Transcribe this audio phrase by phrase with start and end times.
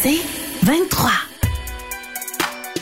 [0.00, 0.20] C'est
[0.62, 1.10] 23.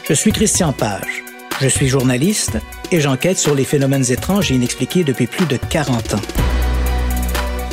[0.07, 1.25] Je suis Christian Page.
[1.63, 2.59] Je suis journaliste
[2.93, 6.21] et j'enquête sur les phénomènes étranges et inexpliqués depuis plus de 40 ans.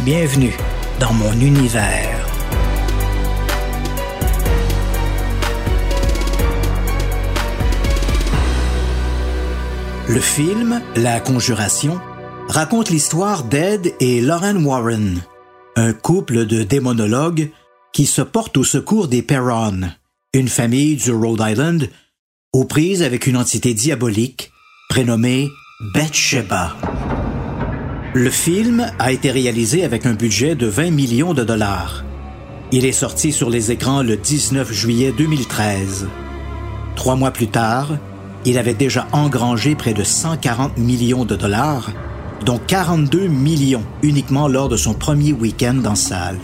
[0.06, 0.56] Bienvenue
[1.02, 2.26] dans mon univers.
[10.08, 12.00] Le film La Conjuration
[12.48, 15.22] raconte l'histoire d'Ed et Lauren Warren,
[15.76, 17.52] un couple de démonologues
[17.94, 19.82] qui se portent au secours des Perron,
[20.34, 21.90] une famille du Rhode Island
[22.52, 24.52] aux prises avec une entité diabolique
[24.90, 25.48] prénommée
[25.94, 26.76] Bathsheba.
[28.16, 32.04] Le film a été réalisé avec un budget de 20 millions de dollars.
[32.72, 36.08] Il est sorti sur les écrans le 19 juillet 2013.
[36.96, 37.98] Trois mois plus tard,
[38.46, 41.92] il avait déjà engrangé près de 140 millions de dollars,
[42.44, 46.40] dont 42 millions uniquement lors de son premier week-end en salle.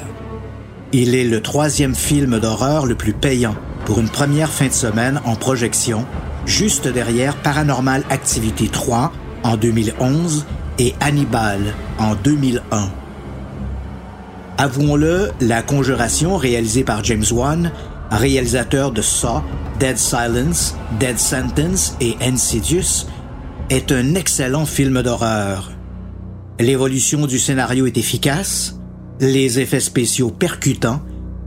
[0.91, 5.22] Il est le troisième film d'horreur le plus payant pour une première fin de semaine
[5.23, 6.03] en projection,
[6.47, 9.11] juste derrière Paranormal Activity 3
[9.44, 10.47] en 2011
[10.80, 12.89] et Hannibal en 2001.
[14.58, 17.71] Avouons-le, La Conjuration, réalisée par James Wan,
[18.09, 19.44] réalisateur de Saw,
[19.80, 23.05] Dead Silence, Dead Sentence et Insidious,
[23.69, 25.71] est un excellent film d'horreur.
[26.59, 28.78] L'évolution du scénario est efficace,
[29.20, 31.02] les effets spéciaux percutants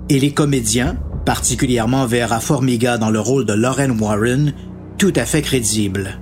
[0.08, 4.52] et les comédiens, particulièrement Vera Formiga dans le rôle de Lauren Warren,
[4.98, 6.18] tout à fait crédibles.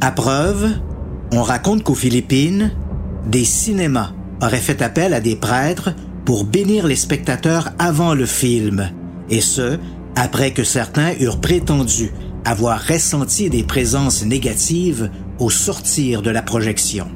[0.00, 0.68] À preuve,
[1.32, 2.70] on raconte qu'aux Philippines,
[3.26, 5.90] des cinémas auraient fait appel à des prêtres
[6.24, 8.90] pour bénir les spectateurs avant le film,
[9.30, 9.78] et ce,
[10.14, 12.12] après que certains eurent prétendu
[12.44, 17.08] avoir ressenti des présences négatives au sortir de la projection.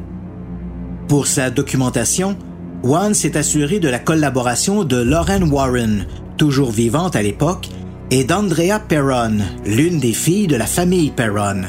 [1.09, 2.37] Pour sa documentation,
[2.83, 7.69] Wan s'est assuré de la collaboration de Lauren Warren, toujours vivante à l'époque,
[8.11, 11.63] et d'Andrea Perron, l'une des filles de la famille Perron,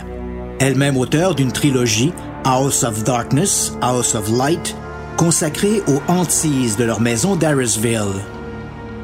[0.59, 2.11] elle-même auteure d'une trilogie
[2.45, 4.75] House of Darkness, House of Light,
[5.15, 8.21] consacrée aux hantises de leur maison d'Harrisville.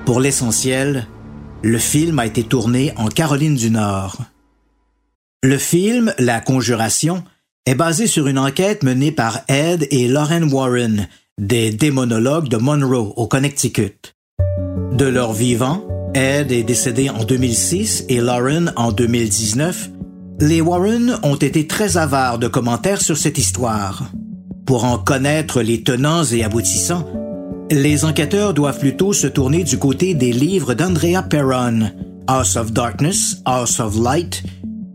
[0.05, 1.07] Pour l'essentiel,
[1.61, 4.17] le film a été tourné en Caroline du Nord.
[5.43, 7.23] Le film La Conjuration
[7.67, 11.07] est basé sur une enquête menée par Ed et Lauren Warren,
[11.39, 14.13] des démonologues de Monroe, au Connecticut.
[14.91, 19.89] De leur vivant, Ed est décédé en 2006 et Lauren en 2019.
[20.41, 24.11] Les Warren ont été très avares de commentaires sur cette histoire.
[24.65, 27.07] Pour en connaître les tenants et aboutissants,
[27.71, 31.89] les enquêteurs doivent plutôt se tourner du côté des livres d'Andrea Perron,
[32.27, 34.43] House of Darkness, House of Light,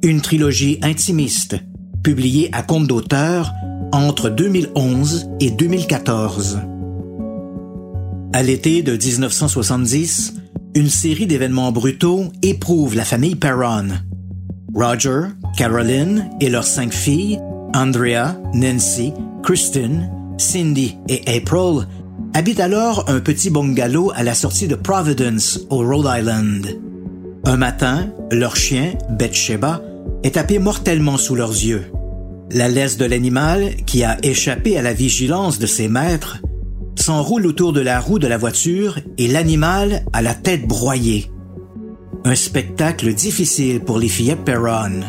[0.02, 1.56] une trilogie intimiste,
[2.02, 3.50] publiée à compte d'auteur
[3.94, 6.58] entre 2011 et 2014.
[8.32, 10.34] À l'été de 1970,
[10.74, 13.86] une série d'événements brutaux éprouve la famille Perron.
[14.74, 17.38] Roger, Caroline et leurs cinq filles,
[17.72, 19.12] Andrea, Nancy,
[19.44, 21.86] Kristen, Cindy et April,
[22.34, 26.66] habitent alors un petit bungalow à la sortie de Providence, au Rhode Island.
[27.44, 29.82] Un matin, leur chien, Bathsheba,
[30.24, 31.93] est tapé mortellement sous leurs yeux.
[32.54, 36.38] La laisse de l'animal, qui a échappé à la vigilance de ses maîtres,
[36.94, 41.32] s'enroule autour de la roue de la voiture et l'animal a la tête broyée.
[42.24, 45.00] Un spectacle difficile pour les fillettes Perron.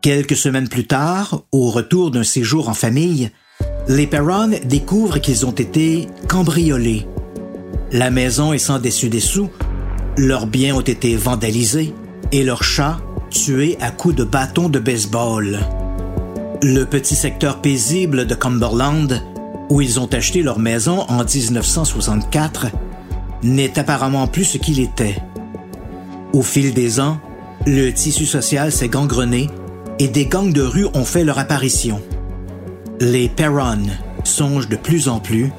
[0.00, 3.30] Quelques semaines plus tard, au retour d'un séjour en famille,
[3.86, 7.06] les Perron découvrent qu'ils ont été cambriolés.
[7.92, 9.50] La maison est sans dessus-dessous,
[10.16, 11.92] leurs biens ont été vandalisés
[12.32, 12.98] et leurs chats
[13.30, 15.58] tués à coups de bâton de baseball.
[16.62, 19.22] Le petit secteur paisible de Cumberland,
[19.70, 22.66] où ils ont acheté leur maison en 1964,
[23.42, 25.16] n'est apparemment plus ce qu'il était.
[26.32, 27.18] Au fil des ans,
[27.66, 29.48] le tissu social s'est gangrené
[29.98, 32.00] et des gangs de rue ont fait leur apparition
[33.00, 33.82] les Perron
[34.24, 35.50] songent de plus en plus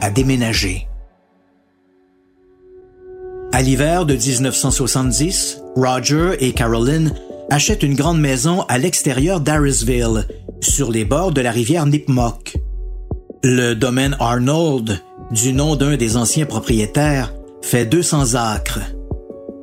[0.00, 0.88] à déménager.
[3.52, 7.12] À l'hiver de 1970, Roger et Caroline
[7.50, 10.26] achètent une grande maison à l'extérieur d'Harrisville,
[10.60, 12.56] sur les bords de la rivière Nipmuc.
[13.42, 15.00] Le domaine Arnold,
[15.30, 18.80] du nom d'un des anciens propriétaires, fait 200 acres.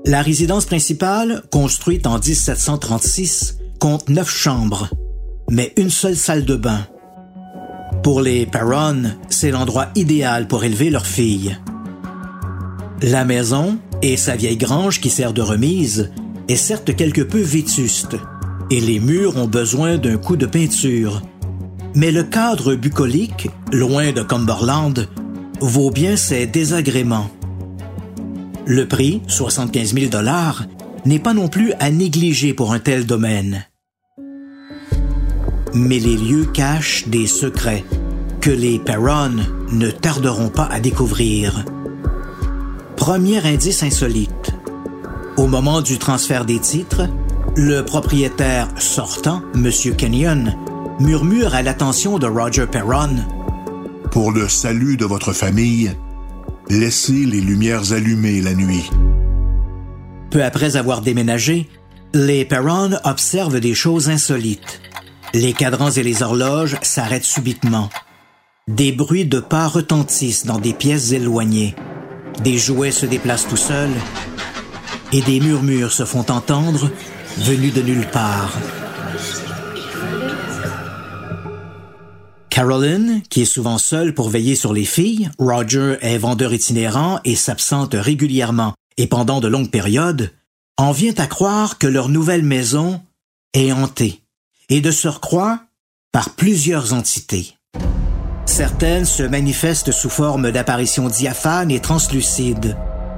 [0.06, 4.90] La résidence principale, construite en 1736, compte neuf chambres,
[5.50, 6.88] mais une seule salle de bain.
[8.04, 11.58] Pour les Perron, c'est l'endroit idéal pour élever leur fille.
[13.02, 16.12] La maison et sa vieille grange qui sert de remise
[16.48, 18.18] est certes quelque peu vétuste
[18.70, 21.22] et les murs ont besoin d'un coup de peinture.
[21.96, 25.08] Mais le cadre bucolique, loin de Cumberland,
[25.62, 27.30] vaut bien ses désagréments.
[28.66, 30.66] Le prix, 75 000 dollars,
[31.06, 33.66] n'est pas non plus à négliger pour un tel domaine.
[35.74, 37.84] Mais les lieux cachent des secrets
[38.42, 39.38] que les Perron
[39.72, 41.66] ne tarderont pas à découvrir.
[42.96, 44.57] Premier indice insolite.
[45.38, 47.08] Au moment du transfert des titres,
[47.56, 49.70] le propriétaire sortant, M.
[49.96, 50.56] Kenyon,
[51.00, 53.18] murmure à l'attention de Roger Perron
[54.10, 55.92] Pour le salut de votre famille,
[56.70, 58.90] laissez les lumières allumées la nuit.
[60.32, 61.70] Peu après avoir déménagé,
[62.16, 64.82] les Perron observent des choses insolites.
[65.36, 67.90] Les cadrans et les horloges s'arrêtent subitement.
[68.68, 71.76] Des bruits de pas retentissent dans des pièces éloignées.
[72.44, 73.94] Des jouets se déplacent tout seuls
[75.12, 76.92] et des murmures se font entendre
[77.38, 78.58] venus de nulle part.
[82.50, 87.36] Carolyn, qui est souvent seule pour veiller sur les filles, Roger est vendeur itinérant et
[87.36, 90.32] s'absente régulièrement et pendant de longues périodes,
[90.78, 93.02] en vient à croire que leur nouvelle maison
[93.54, 94.22] est hantée,
[94.70, 95.60] et de surcroît
[96.12, 97.56] par plusieurs entités.
[98.46, 102.76] Certaines se manifestent sous forme d'apparitions diaphanes et translucides,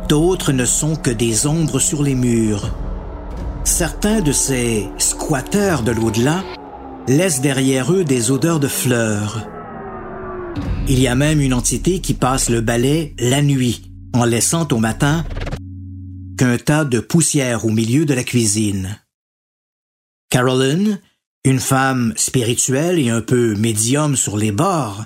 [0.10, 2.76] d'autres ne sont que des ombres sur les murs.
[3.64, 6.44] Certains de ces squatteurs de l'au-delà
[7.08, 9.48] laissent derrière eux des odeurs de fleurs.
[10.88, 14.80] Il y a même une entité qui passe le balai la nuit, en laissant au
[14.80, 15.24] matin
[16.38, 18.98] qu'un tas de poussière au milieu de la cuisine.
[20.32, 20.98] Carolyn,
[21.46, 25.06] une femme spirituelle et un peu médium sur les bords,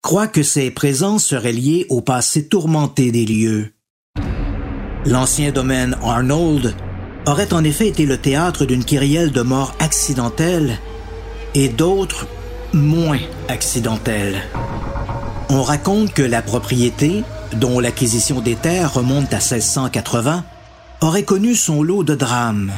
[0.00, 3.72] croit que ces présences seraient liées au passé tourmenté des lieux.
[5.06, 6.74] L'ancien domaine Arnold
[7.26, 10.78] aurait en effet été le théâtre d'une kyrielle de morts accidentelles
[11.54, 12.26] et d'autres
[12.74, 13.18] moins
[13.48, 14.42] accidentelles.
[15.48, 17.24] On raconte que la propriété,
[17.54, 20.44] dont l'acquisition des terres remonte à 1680,
[21.00, 22.70] aurait connu son lot de drames.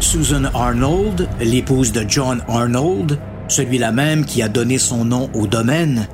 [0.00, 6.08] Susan Arnold, l'épouse de John Arnold, celui-là même qui a donné son nom au domaine,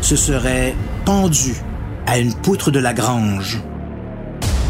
[0.00, 0.74] se serait
[1.04, 1.62] pendue
[2.08, 3.60] à une poutre de la grange.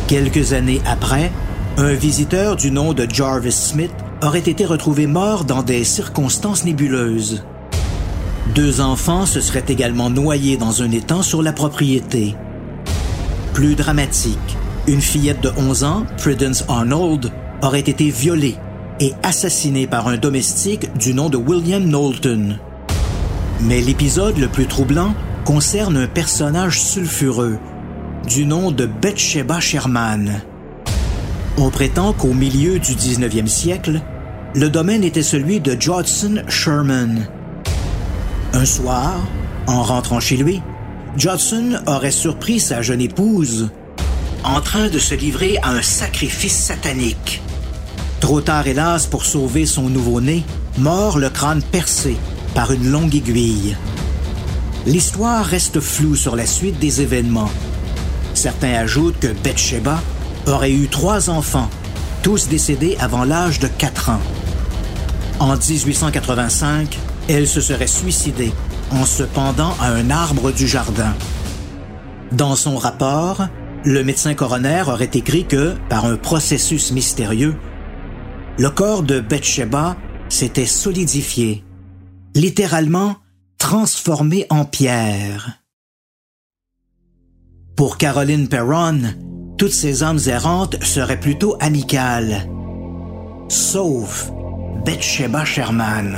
[0.09, 1.31] Quelques années après,
[1.77, 3.93] un visiteur du nom de Jarvis Smith
[4.23, 7.45] aurait été retrouvé mort dans des circonstances nébuleuses.
[8.57, 12.35] Deux enfants se seraient également noyés dans un étang sur la propriété.
[13.55, 14.57] Plus dramatique,
[14.89, 17.31] une fillette de 11 ans, Prudence Arnold,
[17.63, 18.57] aurait été violée
[18.99, 22.59] et assassinée par un domestique du nom de William Knowlton.
[23.61, 25.15] Mais l'épisode le plus troublant
[25.49, 27.59] concerne un personnage sulfureux
[28.29, 30.43] du nom de Bathsheba Sherman.
[31.57, 34.03] On prétend qu'au milieu du 19e siècle,
[34.55, 37.27] le domaine était celui de Judson Sherman.
[38.53, 39.17] Un soir,
[39.67, 40.61] en rentrant chez lui,
[41.17, 43.71] Judson aurait surpris sa jeune épouse
[44.45, 47.41] en train de se livrer à un sacrifice satanique.
[48.21, 50.45] Trop tard, hélas, pour sauver son nouveau-né,
[50.77, 52.19] mort le crâne percé
[52.55, 53.79] par une longue aiguille.
[54.89, 57.51] L'histoire reste floue sur la suite des événements.
[58.33, 60.01] Certains ajoutent que Bathsheba
[60.47, 61.69] aurait eu trois enfants,
[62.23, 64.21] tous décédés avant l'âge de 4 ans.
[65.41, 66.99] En 1885,
[67.29, 68.51] elle se serait suicidée
[68.91, 71.15] en se pendant à un arbre du jardin.
[72.33, 73.47] Dans son rapport,
[73.85, 77.57] le médecin coroner aurait écrit que, par un processus mystérieux,
[78.59, 79.97] le corps de Bathsheba
[80.31, 81.63] s'était solidifié,
[82.35, 83.19] littéralement
[83.69, 85.61] transformé en pierre.
[87.77, 88.99] Pour Caroline Perron,
[89.59, 92.49] toutes ces âmes errantes seraient plutôt amicales.
[93.49, 94.33] Sauf
[94.87, 96.17] Bathsheba Sherman.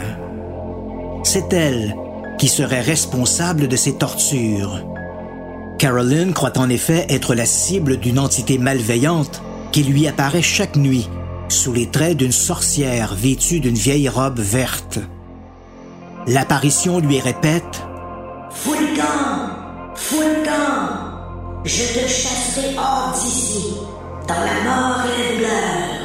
[1.25, 1.97] C'est elle
[2.38, 4.87] qui serait responsable de ces tortures.
[5.76, 9.42] Caroline croit en effet être la cible d'une entité malveillante
[9.73, 11.09] qui lui apparaît chaque nuit
[11.49, 15.00] sous les traits d'une sorcière vêtue d'une vieille robe verte.
[16.27, 17.83] L'apparition lui répète
[18.67, 20.71] le camp
[21.65, 23.77] je te chasserai hors d'ici,
[24.27, 26.00] dans la mort et la douleur.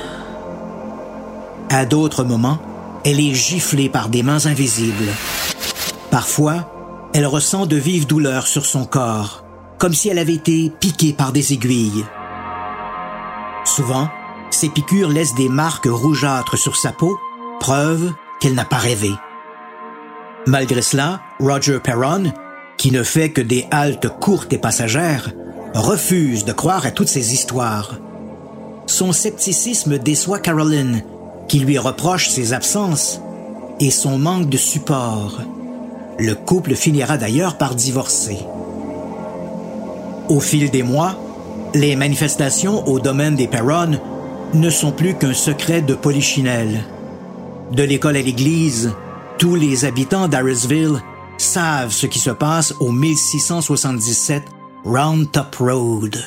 [1.70, 2.60] À d'autres moments,
[3.06, 5.10] elle est giflée par des mains invisibles.
[6.12, 6.72] Parfois,
[7.14, 9.46] elle ressent de vives douleurs sur son corps,
[9.78, 12.06] comme si elle avait été piquée par des aiguilles.
[13.64, 14.10] Souvent,
[14.52, 17.18] ces piqûres laissent des marques rougeâtres sur sa peau,
[17.60, 19.12] preuve qu'elle n'a pas rêvé.
[20.48, 22.32] Malgré cela, Roger Perron,
[22.78, 25.32] qui ne fait que des haltes courtes et passagères,
[25.74, 27.96] refuse de croire à toutes ces histoires.
[28.86, 31.04] Son scepticisme déçoit Caroline,
[31.48, 33.22] qui lui reproche ses absences
[33.80, 35.42] et son manque de support.
[36.20, 38.38] Le couple finira d'ailleurs par divorcer.
[40.30, 41.18] Au fil des mois,
[41.76, 44.00] Les manifestations au domaine des Perron
[44.54, 46.86] ne sont plus qu'un secret de polichinelle.
[47.74, 48.94] De l'école à l'église,
[49.38, 51.02] tous les habitants d'Arisville
[51.38, 54.44] savent ce qui se passe au 1677
[54.86, 56.18] Round Top Road.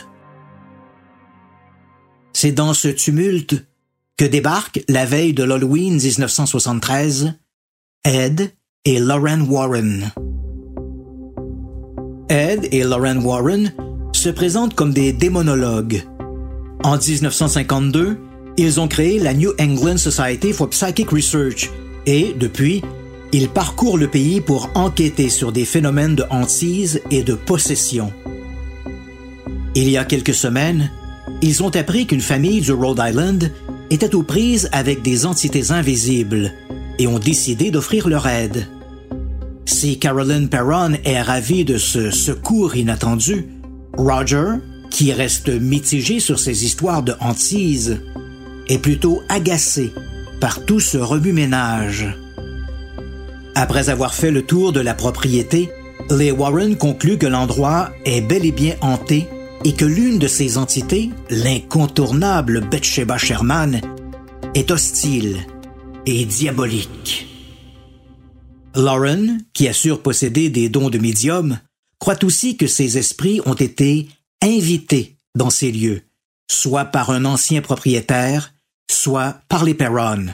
[2.32, 3.66] C'est dans ce tumulte
[4.16, 7.34] que débarquent, la veille de l'Halloween 1973,
[8.04, 8.52] Ed
[8.84, 10.12] et Lauren Warren.
[12.28, 13.72] Ed et Lauren Warren
[14.12, 16.02] se présentent comme des démonologues.
[16.84, 18.18] En 1952,
[18.56, 21.70] ils ont créé la New England Society for Psychic Research
[22.08, 22.82] et, depuis,
[23.32, 28.10] ils parcourent le pays pour enquêter sur des phénomènes de hantise et de possession.
[29.74, 30.90] Il y a quelques semaines,
[31.42, 33.52] ils ont appris qu'une famille du Rhode Island
[33.90, 36.54] était aux prises avec des entités invisibles
[36.98, 38.66] et ont décidé d'offrir leur aide.
[39.66, 43.48] Si Carolyn Perron est ravie de ce secours inattendu,
[43.98, 44.54] Roger,
[44.90, 48.00] qui reste mitigé sur ces histoires de hantise,
[48.68, 49.92] est plutôt agacé
[50.40, 52.06] par tout ce remue-ménage.
[53.54, 55.70] Après avoir fait le tour de la propriété,
[56.10, 59.26] les Warren concluent que l'endroit est bel et bien hanté
[59.64, 63.80] et que l'une de ces entités, l'incontournable Bathsheba Sherman,
[64.54, 65.38] est hostile
[66.06, 67.26] et diabolique.
[68.74, 71.58] Lauren, qui assure posséder des dons de médium,
[71.98, 74.08] croit aussi que ces esprits ont été
[74.42, 76.02] invités dans ces lieux,
[76.48, 78.54] soit par un ancien propriétaire,
[78.90, 80.26] soit par les Perron,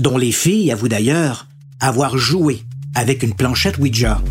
[0.00, 1.46] dont les filles avouent d'ailleurs
[1.80, 2.62] avoir joué
[2.94, 4.22] avec une planchette Ouija.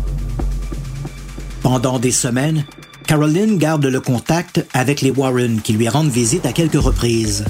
[1.62, 2.64] Pendant des semaines,
[3.06, 7.44] Caroline garde le contact avec les Warren qui lui rendent visite à quelques reprises.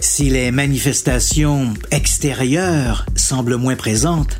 [0.00, 4.38] Si les manifestations extérieures semblent moins présentes,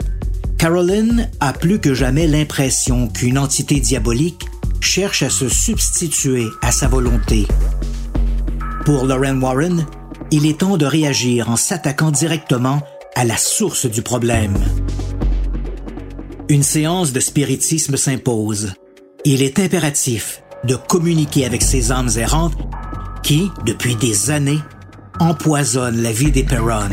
[0.59, 4.45] Caroline a plus que jamais l'impression qu'une entité diabolique
[4.81, 7.47] cherche à se substituer à sa volonté.
[8.85, 9.87] Pour Lauren Warren,
[10.35, 12.83] il est temps de réagir en s'attaquant directement
[13.15, 14.57] à la source du problème.
[16.49, 18.73] Une séance de spiritisme s'impose
[19.25, 22.59] il est impératif de communiquer avec ces âmes errantes
[23.23, 24.59] qui, depuis des années,
[25.21, 26.91] empoisonnent la vie des Perron.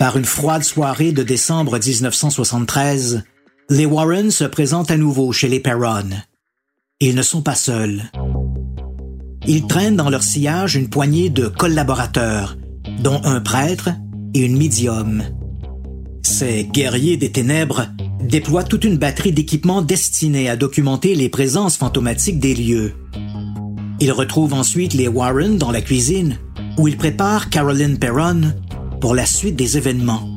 [0.00, 3.22] Par une froide soirée de décembre 1973,
[3.70, 6.10] les Warren se présentent à nouveau chez les Perron.
[6.98, 8.10] Ils ne sont pas seuls.
[9.50, 12.58] Ils traînent dans leur sillage une poignée de collaborateurs,
[13.02, 13.88] dont un prêtre
[14.34, 15.22] et une médium.
[16.22, 17.86] Ces guerriers des ténèbres
[18.22, 22.92] déploie toute une batterie d'équipements destinés à documenter les présences fantomatiques des lieux.
[24.00, 26.36] Il retrouve ensuite les Warren dans la cuisine,
[26.76, 28.52] où il prépare Caroline Perron
[29.00, 30.28] pour la suite des événements.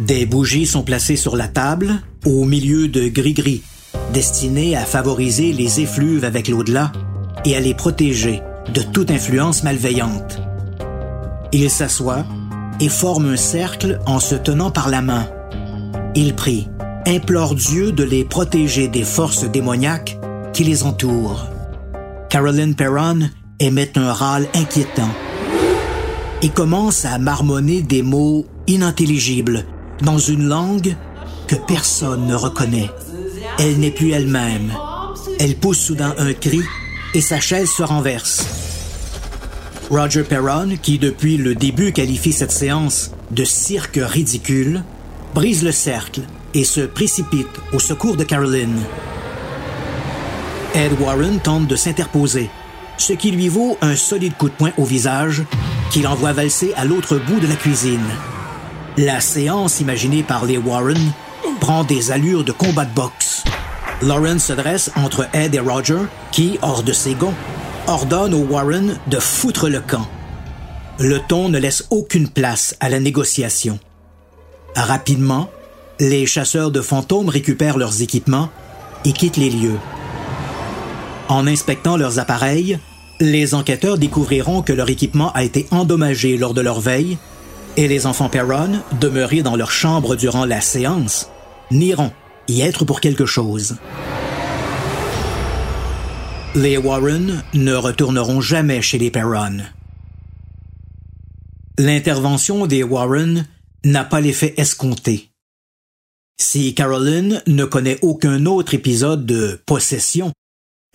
[0.00, 3.62] Des bougies sont placées sur la table, au milieu de gris-gris,
[4.12, 6.90] destinées à favoriser les effluves avec l'au-delà
[7.46, 8.42] et à les protéger
[8.74, 10.40] de toute influence malveillante.
[11.52, 12.26] Il s'assoit
[12.80, 15.28] et forme un cercle en se tenant par la main.
[16.16, 16.68] Il prie,
[17.06, 20.18] implore Dieu de les protéger des forces démoniaques
[20.52, 21.46] qui les entourent.
[22.28, 25.08] Caroline Perron émet un râle inquiétant
[26.42, 29.64] et commence à marmonner des mots inintelligibles
[30.02, 30.96] dans une langue
[31.46, 32.90] que personne ne reconnaît.
[33.60, 34.72] Elle n'est plus elle-même.
[35.38, 36.60] Elle pousse soudain un cri
[37.16, 38.44] et sa chaise se renverse.
[39.90, 44.84] Roger Perron, qui depuis le début qualifie cette séance de cirque ridicule,
[45.34, 46.20] brise le cercle
[46.52, 48.82] et se précipite au secours de Caroline.
[50.74, 52.50] Ed Warren tente de s'interposer,
[52.98, 55.42] ce qui lui vaut un solide coup de poing au visage
[55.90, 58.10] qu'il envoie valser à l'autre bout de la cuisine.
[58.98, 61.12] La séance imaginée par les Warren
[61.60, 63.35] prend des allures de combat de boxe.
[64.02, 66.00] Lauren se dresse entre Ed et Roger,
[66.30, 67.34] qui, hors de ses gonds,
[67.86, 70.06] ordonne aux Warren de foutre le camp.
[70.98, 73.78] Le ton ne laisse aucune place à la négociation.
[74.74, 75.50] Rapidement,
[75.98, 78.50] les chasseurs de fantômes récupèrent leurs équipements
[79.04, 79.78] et quittent les lieux.
[81.28, 82.78] En inspectant leurs appareils,
[83.18, 87.16] les enquêteurs découvriront que leur équipement a été endommagé lors de leur veille
[87.76, 91.30] et les enfants Perron, demeurés dans leur chambre durant la séance,
[91.70, 92.12] n'iront
[92.48, 93.76] y être pour quelque chose.
[96.54, 99.58] Les Warren ne retourneront jamais chez les Perron.
[101.78, 103.46] L'intervention des Warren
[103.84, 105.30] n'a pas l'effet escompté.
[106.38, 110.32] Si Caroline ne connaît aucun autre épisode de possession,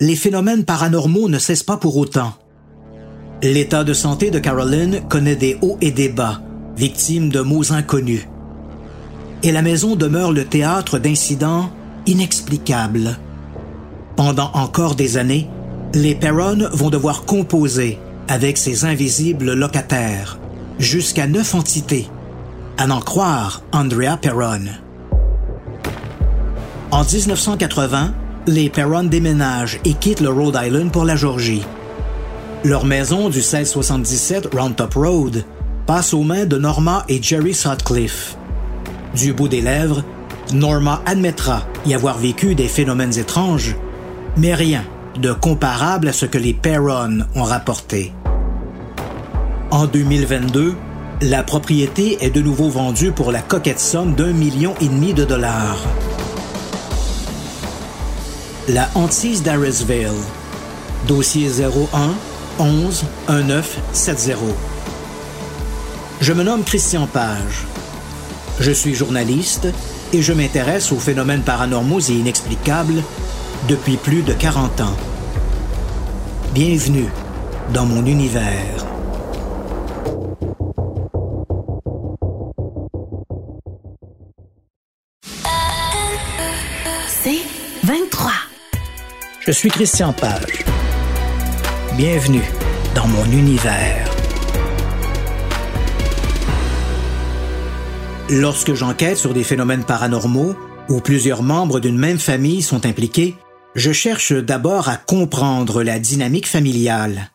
[0.00, 2.34] les phénomènes paranormaux ne cessent pas pour autant.
[3.42, 6.42] L'état de santé de Caroline connaît des hauts et des bas,
[6.76, 8.26] victime de maux inconnus.
[9.42, 11.70] Et la maison demeure le théâtre d'incidents
[12.06, 13.18] inexplicables.
[14.16, 15.48] Pendant encore des années,
[15.94, 20.38] les Perron vont devoir composer avec ces invisibles locataires,
[20.78, 22.08] jusqu'à neuf entités,
[22.78, 24.66] à n'en croire Andrea Perron.
[26.90, 28.14] En 1980,
[28.46, 31.64] les Perron déménagent et quittent le Rhode Island pour la Georgie.
[32.64, 35.44] Leur maison du 1677 Round Top Road
[35.86, 38.36] passe aux mains de Norma et Jerry Sutcliffe.
[39.14, 40.02] Du bout des lèvres,
[40.52, 43.76] Norma admettra y avoir vécu des phénomènes étranges,
[44.36, 44.84] mais rien
[45.16, 48.12] de comparable à ce que les Perron ont rapporté.
[49.70, 50.74] En 2022,
[51.22, 55.24] la propriété est de nouveau vendue pour la coquette somme d'un million et demi de
[55.24, 55.78] dollars.
[58.68, 60.08] La hantise d'Arisville.
[61.06, 62.14] Dossier 01
[62.58, 64.36] 11 1970.
[66.20, 67.66] Je me nomme Christian Page.
[68.62, 69.66] Je suis journaliste
[70.12, 73.02] et je m'intéresse aux phénomènes paranormaux et inexplicables
[73.68, 74.96] depuis plus de 40 ans.
[76.54, 77.08] Bienvenue
[77.74, 78.86] dans mon univers.
[87.08, 87.42] C'est
[87.82, 88.30] 23.
[89.40, 90.64] Je suis Christian Page.
[91.96, 92.44] Bienvenue
[92.94, 94.11] dans mon univers.
[98.32, 100.56] Lorsque j'enquête sur des phénomènes paranormaux
[100.88, 103.34] où plusieurs membres d'une même famille sont impliqués,
[103.74, 107.30] je cherche d'abord à comprendre la dynamique familiale.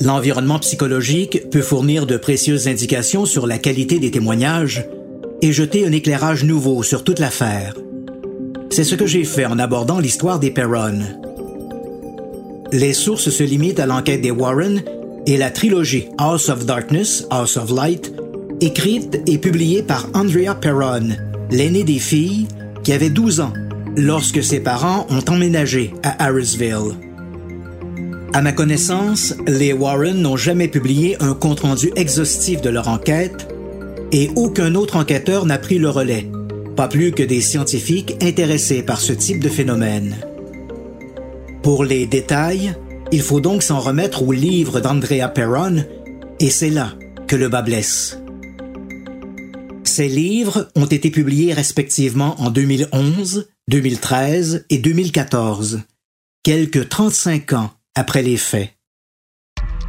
[0.00, 4.88] L'environnement psychologique peut fournir de précieuses indications sur la qualité des témoignages
[5.42, 7.74] et jeter un éclairage nouveau sur toute l'affaire.
[8.70, 11.00] C'est ce que j'ai fait en abordant l'histoire des Perron.
[12.72, 14.82] Les sources se limitent à l'enquête des Warren
[15.26, 18.14] et la trilogie House of Darkness, House of Light,
[18.62, 21.08] écrite et publiée par Andrea Perron,
[21.50, 22.46] l'aînée des filles,
[22.84, 23.52] qui avait 12 ans
[23.96, 26.96] lorsque ses parents ont emménagé à Harrisville.
[28.32, 33.48] À ma connaissance, les Warren n'ont jamais publié un compte-rendu exhaustif de leur enquête
[34.10, 36.30] et aucun autre enquêteur n'a pris le relais,
[36.76, 40.16] pas plus que des scientifiques intéressés par ce type de phénomène.
[41.62, 42.74] Pour les détails,
[43.10, 45.84] il faut donc s'en remettre au livre d'Andrea Perron,
[46.40, 46.92] et c'est là
[47.26, 48.21] que le bas blesse.
[49.94, 55.82] Ces livres ont été publiés respectivement en 2011, 2013 et 2014,
[56.42, 58.70] quelques 35 ans après les faits.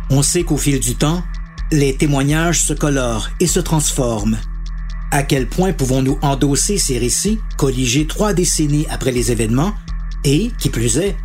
[0.10, 1.24] On sait qu'au fil du temps,
[1.72, 4.38] les témoignages se colorent et se transforment.
[5.12, 9.74] À quel point pouvons-nous endosser ces récits, colligés trois décennies après les événements,
[10.26, 11.16] et, qui plus est,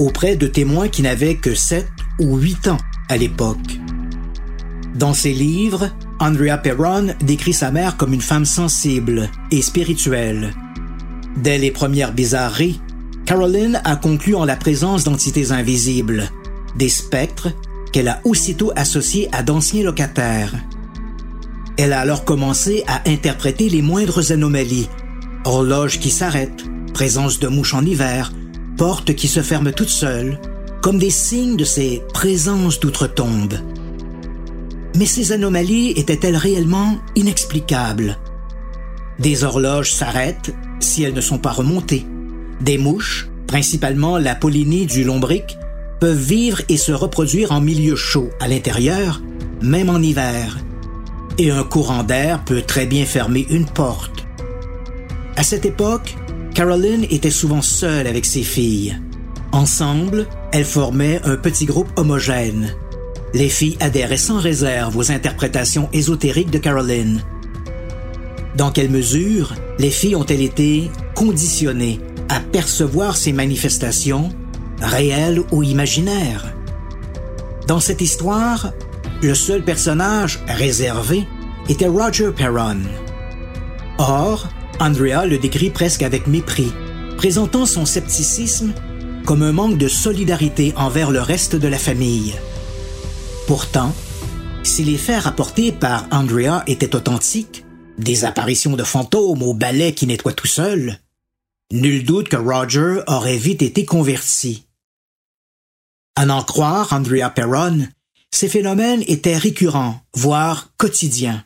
[0.00, 1.86] auprès de témoins qui n'avaient que 7
[2.18, 3.78] ou 8 ans à l'époque?
[4.94, 10.54] Dans ses livres, Andrea Perron décrit sa mère comme une femme sensible et spirituelle.
[11.36, 12.80] Dès les premières bizarreries,
[13.26, 16.30] Caroline a conclu en la présence d'entités invisibles,
[16.76, 17.48] des spectres
[17.92, 20.54] qu'elle a aussitôt associés à d'anciens locataires.
[21.76, 24.88] Elle a alors commencé à interpréter les moindres anomalies,
[25.44, 28.32] horloges qui s'arrêtent, présence de mouches en hiver,
[28.76, 30.38] portes qui se ferment toutes seules,
[30.82, 33.54] comme des signes de ces présences d'outre-tombe.
[34.94, 38.18] Mais ces anomalies étaient-elles réellement inexplicables?
[39.18, 42.06] Des horloges s'arrêtent si elles ne sont pas remontées.
[42.60, 45.58] Des mouches, principalement la pollinie du lombric,
[46.00, 49.22] peuvent vivre et se reproduire en milieu chaud à l'intérieur,
[49.62, 50.58] même en hiver.
[51.38, 54.26] Et un courant d'air peut très bien fermer une porte.
[55.36, 56.16] À cette époque,
[56.54, 58.96] Caroline était souvent seule avec ses filles.
[59.50, 62.74] Ensemble, elles formaient un petit groupe homogène.
[63.34, 67.20] Les filles adhéraient sans réserve aux interprétations ésotériques de Caroline.
[68.56, 74.28] Dans quelle mesure les filles ont-elles été conditionnées à percevoir ces manifestations,
[74.80, 76.54] réelles ou imaginaires?
[77.66, 78.72] Dans cette histoire,
[79.20, 81.26] le seul personnage réservé
[81.68, 82.82] était Roger Perron.
[83.98, 86.72] Or, Andrea le décrit presque avec mépris,
[87.16, 88.74] présentant son scepticisme
[89.26, 92.34] comme un manque de solidarité envers le reste de la famille.
[93.46, 93.92] Pourtant,
[94.62, 97.64] si les faits rapportés par Andrea étaient authentiques,
[97.98, 100.98] des apparitions de fantômes au balai qui nettoient tout seul,
[101.70, 104.66] nul doute que Roger aurait vite été converti.
[106.16, 107.86] À n'en croire Andrea Perron,
[108.30, 111.44] ces phénomènes étaient récurrents, voire quotidiens.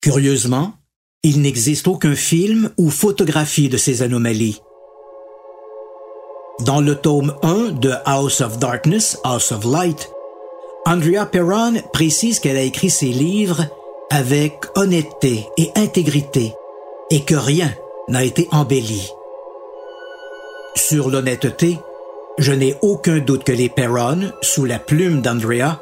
[0.00, 0.74] Curieusement,
[1.22, 4.60] il n'existe aucun film ou photographie de ces anomalies.
[6.60, 10.10] Dans le tome 1 de House of Darkness, House of Light,
[10.86, 13.66] Andrea Perron précise qu'elle a écrit ses livres
[14.10, 16.54] avec honnêteté et intégrité
[17.10, 17.72] et que rien
[18.08, 19.10] n'a été embelli.
[20.74, 21.78] Sur l'honnêteté,
[22.38, 25.80] je n'ai aucun doute que les Perron, sous la plume d'Andrea,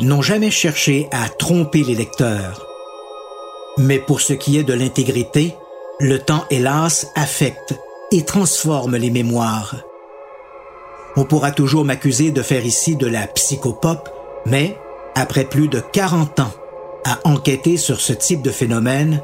[0.00, 2.66] n'ont jamais cherché à tromper les lecteurs.
[3.78, 5.56] Mais pour ce qui est de l'intégrité,
[5.98, 7.74] le temps, hélas, affecte
[8.12, 9.76] et transforme les mémoires.
[11.16, 14.08] On pourra toujours m'accuser de faire ici de la psychopop,
[14.46, 14.78] mais,
[15.14, 16.52] après plus de 40 ans
[17.04, 19.20] à enquêter sur ce type de phénomène,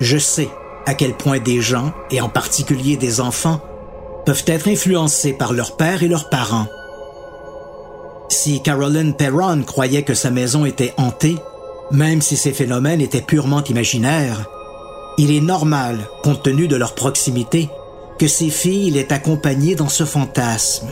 [0.00, 0.48] je sais
[0.86, 3.60] à quel point des gens, et en particulier des enfants,
[4.24, 6.66] peuvent être influencés par leur père et leurs parents.
[8.28, 11.36] Si Carolyn Perron croyait que sa maison était hantée,
[11.90, 14.46] même si ces phénomènes étaient purement imaginaires,
[15.18, 17.68] il est normal, compte tenu de leur proximité,
[18.18, 20.88] que ses filles l'aient accompagnée dans ce fantasme.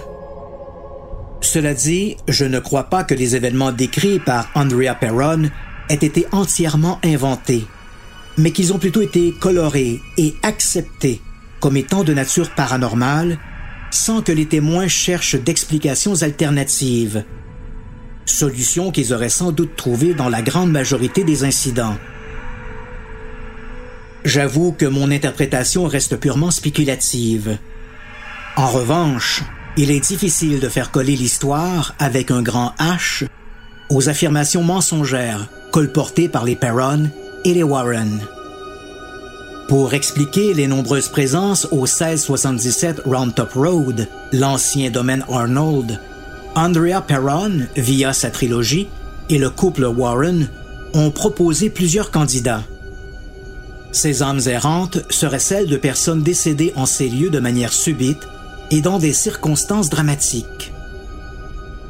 [1.40, 5.50] Cela dit, je ne crois pas que les événements décrits par Andrea Perron
[5.88, 7.64] aient été entièrement inventés,
[8.36, 11.20] mais qu'ils ont plutôt été colorés et acceptés
[11.60, 13.38] comme étant de nature paranormale
[13.90, 17.24] sans que les témoins cherchent d'explications alternatives,
[18.26, 21.96] solutions qu'ils auraient sans doute trouvées dans la grande majorité des incidents.
[24.24, 27.56] J'avoue que mon interprétation reste purement spéculative.
[28.56, 29.42] En revanche,
[29.80, 33.24] il est difficile de faire coller l'histoire avec un grand H
[33.90, 37.08] aux affirmations mensongères colportées par les Perron
[37.44, 38.18] et les Warren.
[39.68, 46.00] Pour expliquer les nombreuses présences au 1677 Round Top Road, l'ancien domaine Arnold,
[46.56, 48.88] Andrea Perron, via sa trilogie,
[49.30, 50.48] et le couple Warren
[50.92, 52.64] ont proposé plusieurs candidats.
[53.92, 58.26] Ces âmes errantes seraient celles de personnes décédées en ces lieux de manière subite
[58.70, 60.72] et dans des circonstances dramatiques.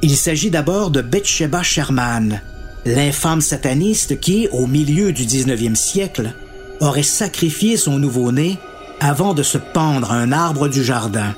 [0.02, 2.40] Il s'agit d'abord de Bathsheba Sherman,
[2.84, 6.32] l'infâme sataniste qui, au milieu du 19e siècle,
[6.80, 8.58] aurait sacrifié son nouveau-né
[9.00, 11.34] avant de se pendre à un arbre du jardin.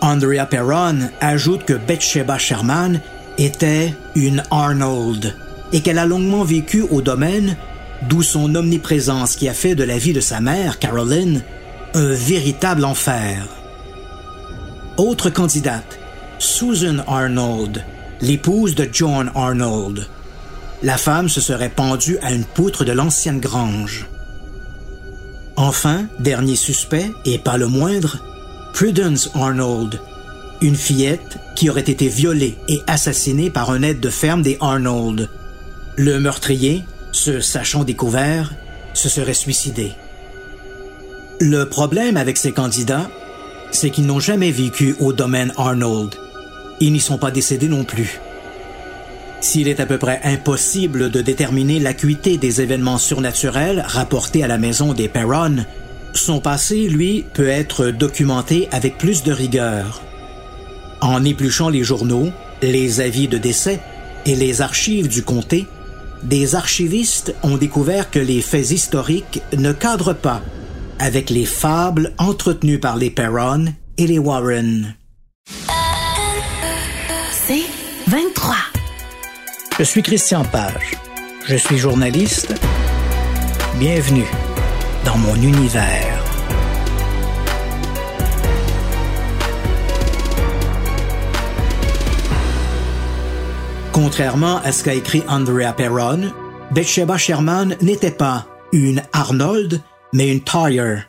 [0.00, 3.00] Andrea Perron ajoute que Bathsheba Sherman
[3.38, 5.34] était une Arnold
[5.72, 7.56] et qu'elle a longuement vécu au domaine,
[8.08, 11.42] d'où son omniprésence qui a fait de la vie de sa mère, Caroline,
[11.94, 13.48] un véritable enfer.
[14.98, 15.98] Autre candidate,
[16.38, 17.84] Susan Arnold,
[18.22, 20.06] l'épouse de John Arnold.
[20.82, 24.06] La femme se serait pendue à une poutre de l'ancienne grange.
[25.56, 28.16] Enfin, dernier suspect, et pas le moindre,
[28.72, 30.00] Prudence Arnold,
[30.62, 35.28] une fillette qui aurait été violée et assassinée par un aide de ferme des Arnold.
[35.96, 38.54] Le meurtrier, se sachant découvert,
[38.94, 39.92] se serait suicidé.
[41.38, 43.10] Le problème avec ces candidats,
[43.70, 46.14] c'est qu'ils n'ont jamais vécu au domaine Arnold.
[46.80, 48.20] Ils n'y sont pas décédés non plus.
[49.40, 54.58] S'il est à peu près impossible de déterminer l'acuité des événements surnaturels rapportés à la
[54.58, 55.64] maison des Perron,
[56.14, 60.02] son passé, lui, peut être documenté avec plus de rigueur.
[61.00, 62.30] En épluchant les journaux,
[62.62, 63.80] les avis de décès
[64.24, 65.66] et les archives du comté,
[66.22, 70.42] des archivistes ont découvert que les faits historiques ne cadrent pas
[70.98, 73.66] avec les fables entretenues par les Perron
[73.98, 74.94] et les Warren.
[77.30, 77.64] C'est
[78.08, 78.54] 23.
[79.78, 80.96] Je suis Christian Page.
[81.46, 82.54] Je suis journaliste.
[83.78, 84.26] Bienvenue
[85.04, 86.22] dans mon univers.
[93.92, 96.32] Contrairement à ce qu'a écrit Andrea Perron,
[96.70, 99.80] Bathsheba Sherman n'était pas une Arnold,
[100.16, 101.06] mais une Tyre.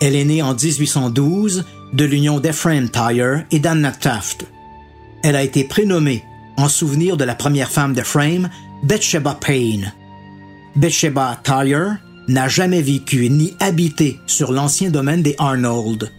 [0.00, 4.44] Elle est née en 1812 de l'union d'Ephraim Tyre et d'Anna Taft.
[5.22, 6.24] Elle a été prénommée
[6.56, 8.50] en souvenir de la première femme d'Ephraim,
[8.82, 9.92] Bathsheba Payne.
[10.74, 16.10] Bathsheba Tyre n'a jamais vécu ni habité sur l'ancien domaine des Arnold.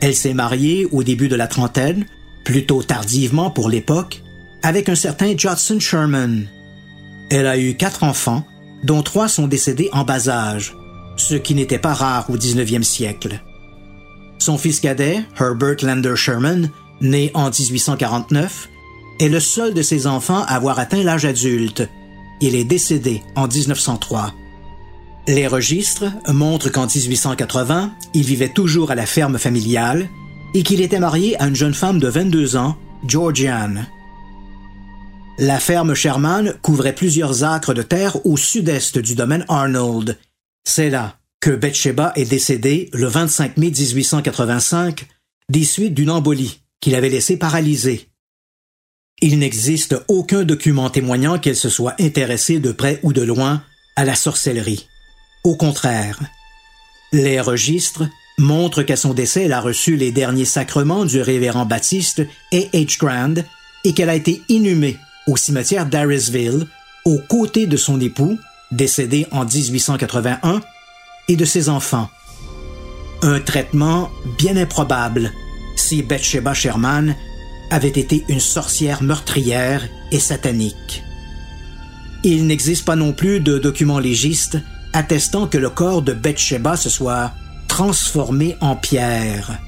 [0.00, 2.06] Elle s'est mariée au début de la trentaine,
[2.42, 4.22] plutôt tardivement pour l'époque,
[4.62, 6.46] avec un certain Judson Sherman.
[7.30, 8.46] Elle a eu quatre enfants,
[8.82, 10.74] dont trois sont décédés en bas âge,
[11.16, 13.40] ce qui n'était pas rare au 19e siècle.
[14.38, 18.68] Son fils cadet, Herbert Lander Sherman, né en 1849,
[19.18, 21.88] est le seul de ses enfants à avoir atteint l'âge adulte.
[22.40, 24.34] Il est décédé en 1903.
[25.28, 30.08] Les registres montrent qu'en 1880, il vivait toujours à la ferme familiale
[30.54, 32.76] et qu'il était marié à une jeune femme de 22 ans,
[33.06, 33.86] Georgiane.
[35.38, 40.16] La ferme Sherman couvrait plusieurs acres de terre au sud-est du domaine Arnold.
[40.68, 45.06] C'est là que Bathsheba est décédée le 25 mai 1885
[45.48, 48.10] des suites d'une embolie qu'il avait laissée paralysée.
[49.22, 53.62] Il n'existe aucun document témoignant qu'elle se soit intéressée de près ou de loin
[53.94, 54.88] à la sorcellerie.
[55.44, 56.18] Au contraire,
[57.12, 62.22] les registres montrent qu'à son décès, elle a reçu les derniers sacrements du révérend baptiste
[62.52, 62.56] A.
[62.56, 62.98] H.
[62.98, 63.34] Grand
[63.84, 64.98] et qu'elle a été inhumée
[65.28, 66.66] au cimetière d'Arisville
[67.04, 68.36] aux côtés de son époux,
[68.70, 70.60] décédé en 1881,
[71.28, 72.08] et de ses enfants.
[73.22, 75.32] Un traitement bien improbable
[75.76, 77.14] si Bathsheba Sherman
[77.70, 81.02] avait été une sorcière meurtrière et satanique.
[82.24, 84.58] Il n'existe pas non plus de documents légistes
[84.92, 87.32] attestant que le corps de Bathsheba se soit
[87.68, 89.58] transformé en pierre.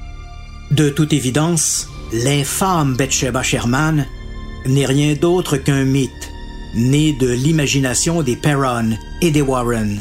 [0.71, 4.05] De toute évidence, l'infâme Bathsheba Sherman
[4.65, 6.31] n'est rien d'autre qu'un mythe,
[6.73, 9.99] né de l'imagination des Perron et des Warren.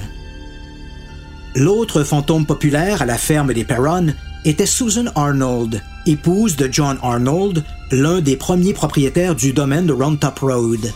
[1.55, 4.09] L'autre fantôme populaire à la ferme des Perron
[4.45, 10.21] était Susan Arnold, épouse de John Arnold, l'un des premiers propriétaires du domaine de Round
[10.21, 10.93] Top Road.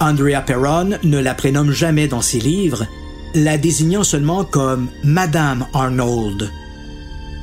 [0.00, 2.86] Andrea Perron ne la prénomme jamais dans ses livres,
[3.34, 6.50] la désignant seulement comme Madame Arnold.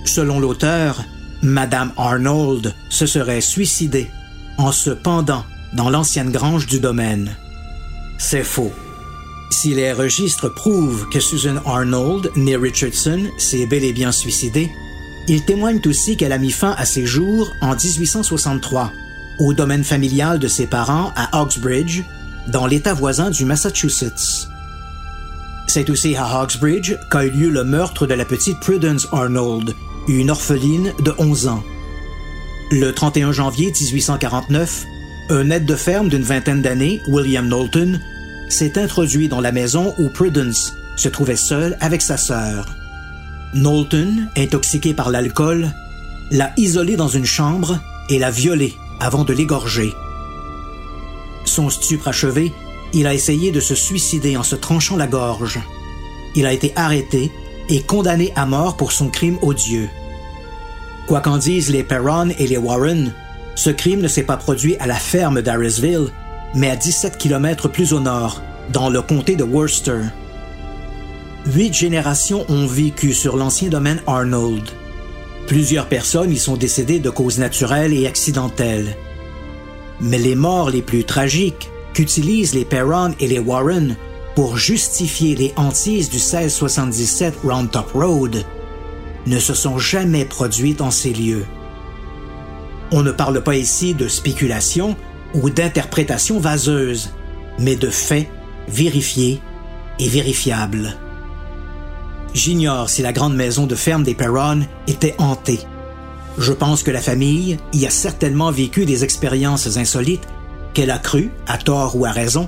[0.05, 1.03] Selon l'auteur,
[1.41, 4.07] Madame Arnold se serait suicidée
[4.57, 5.43] en se pendant
[5.73, 7.35] dans l'ancienne grange du domaine.
[8.17, 8.71] C'est faux.
[9.49, 14.69] Si les registres prouvent que Susan Arnold, née Richardson, s'est bel et bien suicidée,
[15.27, 18.91] ils témoignent aussi qu'elle a mis fin à ses jours en 1863
[19.39, 22.01] au domaine familial de ses parents à Oxbridge,
[22.47, 24.47] dans l'État voisin du Massachusetts.
[25.67, 29.75] C'est aussi à Hawksbridge qu'a eu lieu le meurtre de la petite Prudence Arnold,
[30.07, 31.63] une orpheline de 11 ans.
[32.71, 34.85] Le 31 janvier 1849,
[35.29, 37.99] un aide de ferme d'une vingtaine d'années, William Knowlton,
[38.49, 42.65] s'est introduit dans la maison où Prudence se trouvait seule avec sa sœur.
[43.53, 45.69] Knowlton, intoxiqué par l'alcool,
[46.31, 49.93] l'a isolée dans une chambre et l'a violée avant de l'égorger.
[51.45, 52.53] Son stupre achevé,
[52.93, 55.59] il a essayé de se suicider en se tranchant la gorge.
[56.35, 57.31] Il a été arrêté
[57.69, 59.89] et condamné à mort pour son crime odieux.
[61.07, 63.13] Quoi qu'en disent les Perron et les Warren,
[63.57, 66.09] ce crime ne s'est pas produit à la ferme d'Arisville,
[66.53, 70.01] mais à 17 km plus au nord, dans le comté de Worcester.
[71.47, 74.69] Huit générations ont vécu sur l'ancien domaine Arnold.
[75.47, 78.95] Plusieurs personnes y sont décédées de causes naturelles et accidentelles.
[80.01, 83.95] Mais les morts les plus tragiques qu'utilisent les Perron et les Warren
[84.35, 88.45] pour justifier les hantises du 1677 Round Top Road
[89.25, 91.45] ne se sont jamais produites en ces lieux.
[92.91, 94.95] On ne parle pas ici de spéculation
[95.33, 97.09] ou d'interprétation vaseuse,
[97.59, 98.27] mais de faits
[98.67, 99.41] vérifiés
[99.99, 100.95] et vérifiables.
[102.33, 105.59] J'ignore si la grande maison de ferme des Perron était hantée.
[106.37, 110.27] Je pense que la famille y a certainement vécu des expériences insolites
[110.73, 112.47] qu'elle a cru, à tort ou à raison,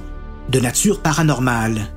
[0.49, 1.87] de nature paranormale.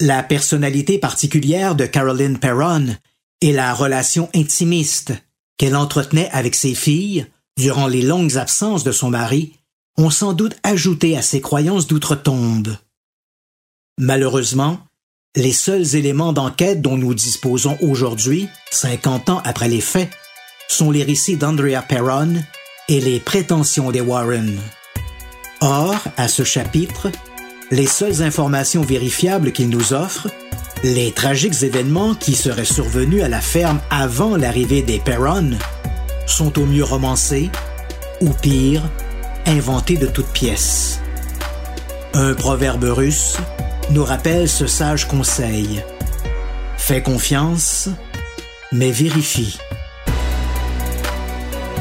[0.00, 2.86] La personnalité particulière de Caroline Perron
[3.40, 5.14] et la relation intimiste
[5.62, 7.24] qu'elle entretenait avec ses filles
[7.56, 9.52] durant les longues absences de son mari
[9.96, 12.76] ont sans doute ajouté à ses croyances d'outre-tombe.
[13.96, 14.80] Malheureusement,
[15.36, 20.10] les seuls éléments d'enquête dont nous disposons aujourd'hui, 50 ans après les faits,
[20.66, 22.42] sont les récits d'Andrea Perron
[22.88, 24.58] et les prétentions des Warren.
[25.60, 27.08] Or, à ce chapitre,
[27.70, 30.26] les seules informations vérifiables qu'il nous offre,
[30.82, 35.50] les tragiques événements qui seraient survenus à la ferme avant l'arrivée des Perron,
[36.26, 37.50] sont au mieux romancés,
[38.20, 38.82] ou pire,
[39.46, 41.00] inventés de toutes pièces.
[42.14, 43.36] Un proverbe russe
[43.90, 45.82] nous rappelle ce sage conseil.
[46.76, 47.88] Fais confiance,
[48.72, 49.58] mais vérifie.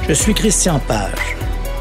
[0.07, 1.37] Je suis Christian Page.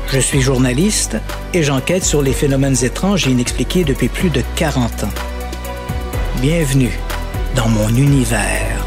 [0.09, 1.17] Je suis journaliste
[1.53, 5.15] et j'enquête sur les phénomènes étranges et inexpliqués depuis plus de 40 ans.
[6.41, 6.99] Bienvenue
[7.55, 8.80] dans mon univers.